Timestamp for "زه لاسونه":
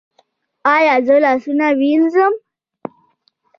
1.05-1.65